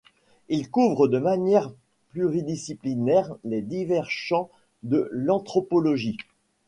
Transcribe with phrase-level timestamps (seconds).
[0.49, 1.69] Ils couvrent, de manière
[2.09, 4.49] pluridisciplinaire, les divers champs
[4.81, 6.17] de l’anthropologie.